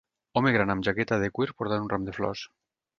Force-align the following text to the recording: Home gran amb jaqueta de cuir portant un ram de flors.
Home 0.39 0.53
gran 0.55 0.71
amb 0.75 0.87
jaqueta 0.89 1.21
de 1.27 1.31
cuir 1.37 1.51
portant 1.61 1.87
un 1.87 1.95
ram 1.95 2.11
de 2.13 2.21
flors. 2.21 2.51